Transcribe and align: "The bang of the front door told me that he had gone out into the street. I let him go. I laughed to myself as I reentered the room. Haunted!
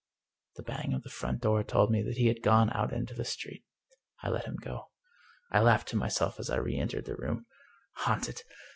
"The 0.55 0.63
bang 0.63 0.95
of 0.95 1.03
the 1.03 1.11
front 1.11 1.41
door 1.41 1.61
told 1.63 1.91
me 1.91 2.01
that 2.01 2.17
he 2.17 2.25
had 2.25 2.41
gone 2.41 2.71
out 2.73 2.91
into 2.91 3.13
the 3.13 3.23
street. 3.23 3.63
I 4.23 4.29
let 4.29 4.45
him 4.45 4.55
go. 4.59 4.89
I 5.51 5.59
laughed 5.59 5.89
to 5.89 5.95
myself 5.95 6.39
as 6.39 6.49
I 6.49 6.55
reentered 6.57 7.05
the 7.05 7.15
room. 7.15 7.45
Haunted! 7.97 8.41